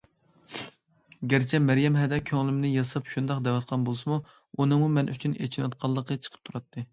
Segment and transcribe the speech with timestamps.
[1.33, 4.19] گەرچە مەريەم ھەدە كۆڭلۈمنى ياساپ شۇنداق دەۋاتقان بولسىمۇ
[4.59, 6.87] ئۇنىڭمۇ مەن ئۈچۈن ئېچىنىۋاتقانلىقى چىقىپ تۇراتتى.